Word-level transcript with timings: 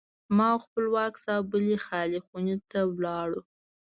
ما 0.35 0.47
او 0.53 0.59
خپلواک 0.65 1.13
صاحب 1.23 1.45
بلې 1.51 1.77
خالي 1.85 2.19
خونې 2.25 2.55
ته 2.69 2.79
لاړو. 3.03 3.39